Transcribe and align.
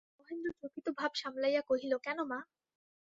মহেন্দ্র 0.19 0.49
চকিত 0.61 0.87
ভাব 0.99 1.11
সামলাইয়া 1.15 1.61
কহিল, 1.69 1.93
কেন, 2.05 2.19
মা। 2.25 2.39